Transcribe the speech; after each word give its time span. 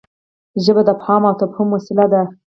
ژبه 0.63 0.81
د 0.85 0.89
افهام 0.95 1.21
او 1.29 1.33
تفهيم 1.41 1.67
وسیله 1.71 2.05
ده. 2.13 2.21